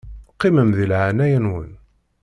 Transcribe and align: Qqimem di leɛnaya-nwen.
Qqimem 0.33 0.69
di 0.77 0.85
leɛnaya-nwen. 0.91 1.71